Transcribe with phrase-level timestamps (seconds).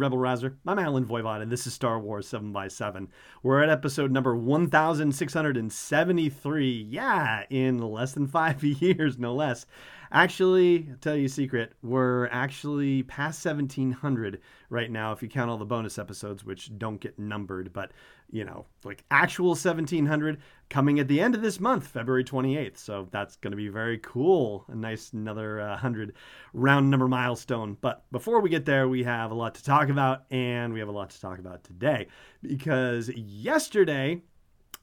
[0.00, 0.56] Rebel Rouser.
[0.66, 3.06] I'm Allen Voivod, and this is Star Wars 7 by 7
[3.42, 6.86] We're at episode number 1673.
[6.88, 9.66] Yeah, in less than five years, no less.
[10.10, 14.40] Actually, I'll tell you a secret, we're actually past 1700
[14.70, 17.92] right now if you count all the bonus episodes, which don't get numbered, but
[18.30, 20.38] you know, like actual 1700
[20.68, 22.78] coming at the end of this month, February 28th.
[22.78, 24.64] So that's going to be very cool.
[24.68, 26.14] A nice another uh, 100
[26.54, 27.76] round number milestone.
[27.80, 30.88] But before we get there, we have a lot to talk about, and we have
[30.88, 32.06] a lot to talk about today
[32.40, 34.22] because yesterday,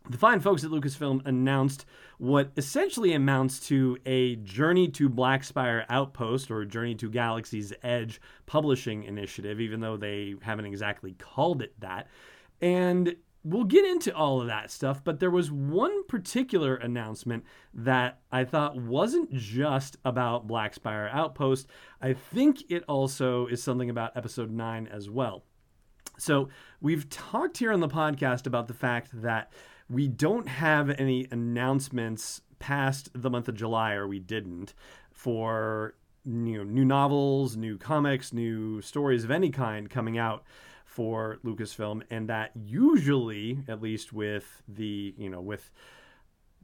[0.09, 1.85] the fine folks at Lucasfilm announced
[2.17, 9.03] what essentially amounts to a Journey to Blackspire Outpost or Journey to Galaxy's Edge publishing
[9.03, 12.07] initiative, even though they haven't exactly called it that.
[12.61, 18.19] And we'll get into all of that stuff, but there was one particular announcement that
[18.31, 21.67] I thought wasn't just about Blackspire Outpost.
[22.01, 25.43] I think it also is something about episode 9 as well.
[26.19, 26.49] So,
[26.81, 29.51] we've talked here on the podcast about the fact that
[29.89, 34.73] we don't have any announcements past the month of July, or we didn't,
[35.11, 40.43] for new novels, new comics, new stories of any kind coming out
[40.85, 45.71] for Lucasfilm, and that usually, at least with the you know with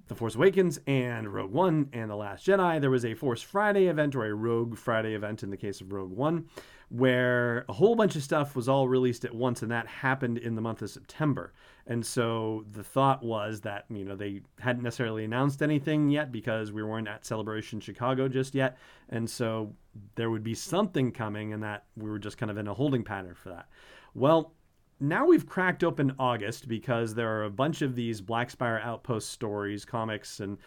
[0.08, 3.88] the Force Awakens and Rogue One and The Last Jedi, there was a Force Friday
[3.88, 6.46] event or a Rogue Friday event in the case of Rogue One,
[6.90, 10.56] where a whole bunch of stuff was all released at once, and that happened in
[10.56, 11.54] the month of September.
[11.88, 16.72] And so the thought was that, you know, they hadn't necessarily announced anything yet because
[16.72, 18.78] we weren't at Celebration Chicago just yet.
[19.10, 19.74] And so
[20.16, 23.04] there would be something coming, and that we were just kind of in a holding
[23.04, 23.68] pattern for that.
[24.14, 24.54] Well,
[25.00, 29.86] now we've cracked open August because there are a bunch of these Blackspire Outpost stories,
[29.86, 30.58] comics, and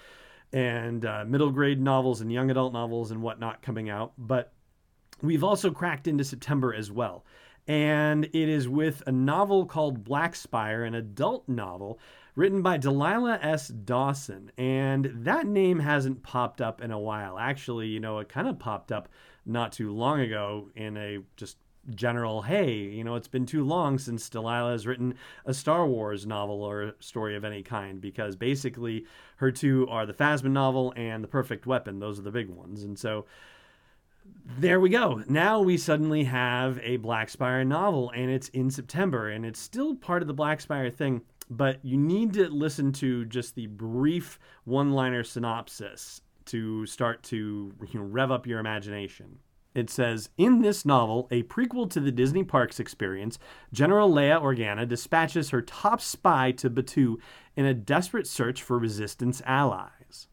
[0.52, 4.12] and uh, middle grade novels and young adult novels and whatnot coming out.
[4.16, 4.52] But
[5.20, 7.24] we've also cracked into September as well
[7.68, 11.98] and it is with a novel called Blackspire, an adult novel
[12.36, 13.68] written by Delilah S.
[13.68, 14.52] Dawson.
[14.56, 17.38] And that name hasn't popped up in a while.
[17.38, 19.08] Actually, you know, it kind of popped up
[19.44, 21.56] not too long ago in a just
[21.94, 25.14] general, hey, you know, it's been too long since Delilah has written
[25.44, 29.04] a Star Wars novel or story of any kind, because basically
[29.36, 31.98] her two are the Phasma novel and The Perfect Weapon.
[32.00, 32.82] Those are the big ones.
[32.82, 33.26] And so
[34.58, 35.22] there we go.
[35.28, 40.22] Now we suddenly have a Blackspire novel, and it's in September, and it's still part
[40.22, 41.22] of the Blackspire thing.
[41.48, 48.00] But you need to listen to just the brief one-liner synopsis to start to you
[48.00, 49.38] know, rev up your imagination.
[49.76, 53.38] It says In this novel, a prequel to the Disney Parks experience,
[53.74, 57.16] General Leia Organa dispatches her top spy to Batuu
[57.56, 60.28] in a desperate search for resistance allies.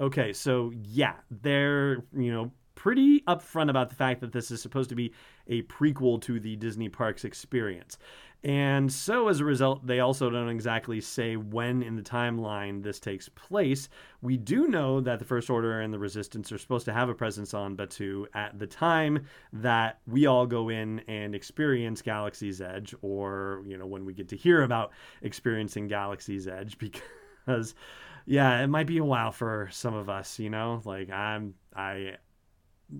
[0.00, 4.88] Okay, so yeah, they're, you know, pretty upfront about the fact that this is supposed
[4.88, 5.12] to be
[5.46, 7.98] a prequel to the Disney Parks experience.
[8.44, 13.00] And so, as a result, they also don't exactly say when in the timeline this
[13.00, 13.88] takes place.
[14.22, 17.14] We do know that the First Order and the Resistance are supposed to have a
[17.14, 22.94] presence on Batuu at the time that we all go in and experience Galaxy's Edge,
[23.02, 26.78] or, you know, when we get to hear about experiencing Galaxy's Edge,
[27.46, 27.74] because,
[28.24, 30.80] yeah, it might be a while for some of us, you know?
[30.84, 32.18] Like, I'm, I,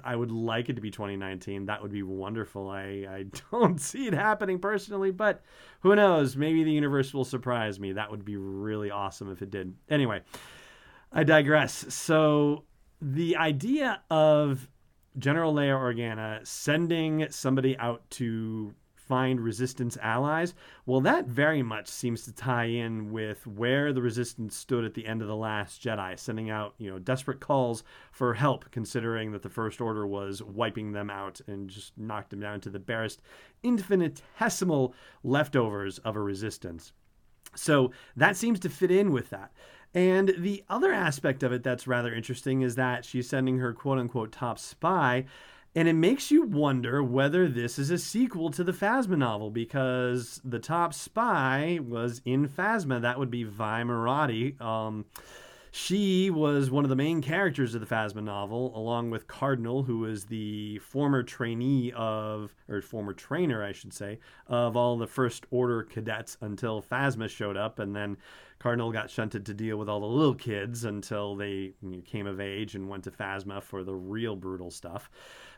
[0.04, 1.66] I would like it to be 2019.
[1.66, 2.68] That would be wonderful.
[2.68, 5.42] I, I don't see it happening personally, but
[5.80, 6.36] who knows?
[6.36, 7.92] Maybe the universe will surprise me.
[7.92, 9.74] That would be really awesome if it did.
[9.88, 10.22] Anyway,
[11.12, 11.86] I digress.
[11.94, 12.64] So,
[13.00, 14.68] the idea of
[15.18, 18.74] General Leia Organa sending somebody out to
[19.08, 20.54] find resistance allies.
[20.86, 25.06] Well, that very much seems to tie in with where the resistance stood at the
[25.06, 27.82] end of the last Jedi, sending out, you know, desperate calls
[28.12, 32.40] for help considering that the first order was wiping them out and just knocked them
[32.40, 33.22] down to the barest
[33.62, 34.94] infinitesimal
[35.24, 36.92] leftovers of a resistance.
[37.54, 39.52] So, that seems to fit in with that.
[39.94, 43.98] And the other aspect of it that's rather interesting is that she's sending her quote
[43.98, 45.24] unquote top spy
[45.78, 50.40] and it makes you wonder whether this is a sequel to the Phasma novel because
[50.44, 53.00] the top spy was in Phasma.
[53.00, 54.60] That would be Vi Moradi.
[54.60, 55.04] Um,
[55.70, 60.00] she was one of the main characters of the Phasma novel, along with Cardinal, who
[60.00, 65.46] was the former trainee of, or former trainer, I should say, of all the First
[65.52, 68.16] Order cadets until Phasma showed up, and then
[68.58, 72.74] Cardinal got shunted to deal with all the little kids until they came of age
[72.74, 75.08] and went to Phasma for the real brutal stuff.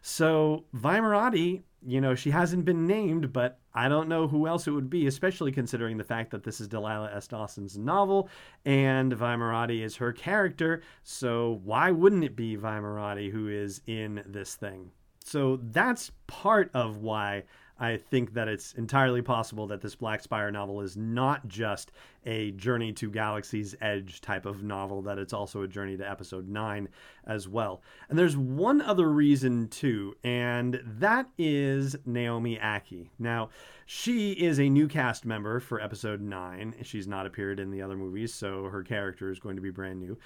[0.02, 4.66] So Vi Moradi, you know, she hasn't been named, but I don't know who else
[4.66, 7.28] it would be, especially considering the fact that this is Delilah S.
[7.28, 8.28] Dawson's novel
[8.64, 10.82] and Vi Moradi is her character.
[11.02, 14.90] So why wouldn't it be Vi Moradi who is in this thing?
[15.24, 17.44] So that's part of why
[17.80, 21.92] I think that it's entirely possible that this Black Spire novel is not just
[22.26, 26.46] a journey to Galaxy's Edge type of novel, that it's also a journey to episode
[26.46, 26.88] 9
[27.26, 27.82] as well.
[28.10, 33.08] And there's one other reason too, and that is Naomi Ackie.
[33.18, 33.48] Now,
[33.86, 36.74] she is a new cast member for episode 9.
[36.82, 40.00] She's not appeared in the other movies, so her character is going to be brand
[40.00, 40.18] new.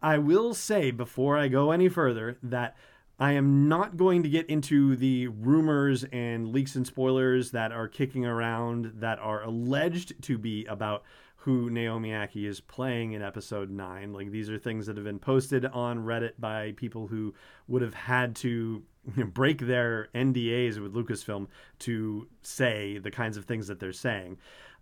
[0.00, 2.76] I will say before I go any further that
[3.22, 7.86] I am not going to get into the rumors and leaks and spoilers that are
[7.86, 11.04] kicking around that are alleged to be about
[11.36, 14.12] who Naomi Ackie is playing in episode 9.
[14.12, 17.32] Like these are things that have been posted on Reddit by people who
[17.68, 18.82] would have had to
[19.16, 21.46] break their NDAs with Lucasfilm
[21.78, 24.38] to say the kinds of things that they're saying.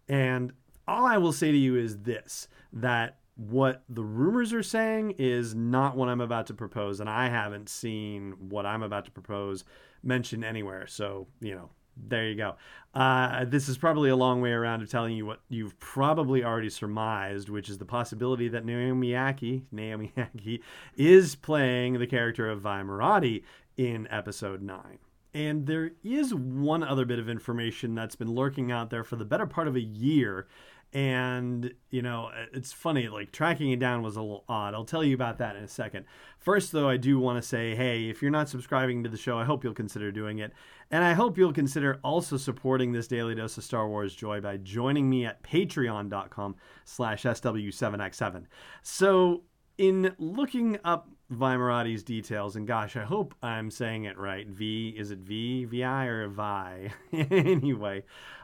[0.09, 0.55] And
[0.89, 5.55] all I will say to you is this that what the rumors are saying is
[5.55, 9.65] not what I'm about to propose, and I haven't seen what I'm about to propose
[10.03, 10.87] mentioned anywhere.
[10.87, 12.57] So, you know, there you go.
[12.95, 16.69] Uh, this is probably a long way around of telling you what you've probably already
[16.69, 20.61] surmised, which is the possibility that Naomi Ackie, Naomi Ackie
[20.95, 23.43] is playing the character of Vi Moradi
[23.79, 24.99] in episode 9.
[25.33, 29.25] And there is one other bit of information that's been lurking out there for the
[29.25, 30.47] better part of a year
[30.93, 35.05] and you know it's funny like tracking it down was a little odd i'll tell
[35.05, 36.05] you about that in a second
[36.39, 39.39] first though i do want to say hey if you're not subscribing to the show
[39.39, 40.53] i hope you'll consider doing it
[40.91, 44.57] and i hope you'll consider also supporting this daily dose of star wars joy by
[44.57, 48.47] joining me at patreon.com slash sw7x7
[48.83, 49.43] so
[49.79, 54.49] in looking up Vi Moradi's details, and gosh, I hope I'm saying it right.
[54.49, 56.91] V, is it V, VI, or Vi?
[57.13, 58.03] anyway,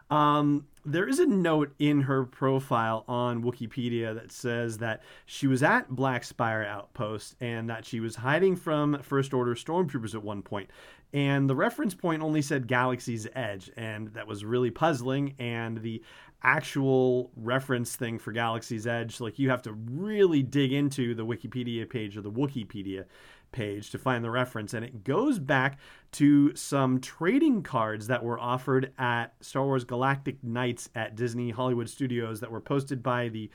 [0.08, 5.62] um, there is a note in her profile on Wikipedia that says that she was
[5.62, 10.42] at Black Spire Outpost and that she was hiding from First Order stormtroopers at one
[10.42, 10.70] point.
[11.12, 15.34] And the reference point only said Galaxy's Edge, and that was really puzzling.
[15.38, 16.02] And the
[16.42, 21.88] actual reference thing for Galaxy's Edge, like you have to really dig into the Wikipedia
[21.88, 23.06] page or the Wikipedia
[23.52, 25.78] page to find the reference, and it goes back
[26.12, 30.42] to some trading cards that were offered at Star Wars Galactic
[30.94, 33.50] At Disney Hollywood Studios that were posted by the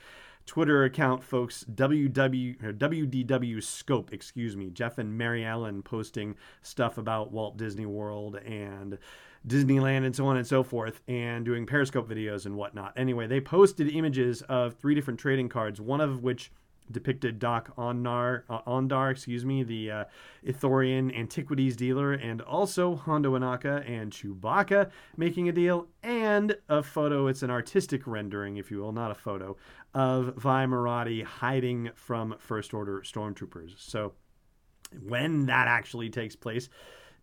[0.46, 7.32] Twitter account folks WW WDW Scope, excuse me, Jeff and Mary Ellen posting stuff about
[7.32, 8.98] Walt Disney World and
[9.46, 12.92] Disneyland and so on and so forth, and doing Periscope videos and whatnot.
[12.96, 16.52] Anyway, they posted images of three different trading cards, one of which
[16.90, 20.04] depicted Doc Ondar, uh, Ondar, excuse me, the uh,
[20.46, 26.21] Ithorian antiquities dealer, and also Hondo Ohnaka and Chewbacca making a deal, and
[26.68, 27.26] a photo.
[27.26, 29.56] It's an artistic rendering, if you will, not a photo,
[29.94, 33.74] of Vi Moradi hiding from First Order stormtroopers.
[33.78, 34.12] So
[35.06, 36.68] when that actually takes place,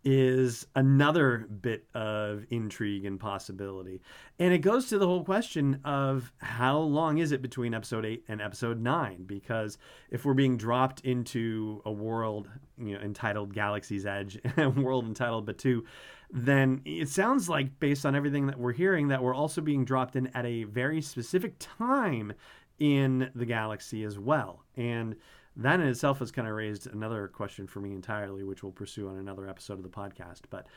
[0.03, 4.01] is another bit of intrigue and possibility.
[4.38, 8.23] And it goes to the whole question of how long is it between episode 8
[8.29, 9.77] and episode 9 because
[10.09, 15.45] if we're being dropped into a world, you know, entitled Galaxy's Edge, a world entitled
[15.45, 15.83] Batuu,
[16.31, 20.15] then it sounds like based on everything that we're hearing that we're also being dropped
[20.15, 22.33] in at a very specific time
[22.79, 24.63] in the galaxy as well.
[24.77, 25.15] And
[25.56, 29.09] that in itself has kind of raised another question for me entirely, which we'll pursue
[29.09, 30.42] on another episode of the podcast.
[30.49, 30.68] But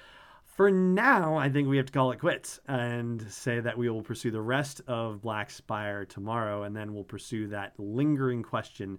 [0.44, 4.02] for now, I think we have to call it quits and say that we will
[4.02, 8.98] pursue the rest of Black Spire tomorrow, and then we'll pursue that lingering question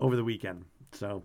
[0.00, 0.64] over the weekend.
[0.92, 1.24] So,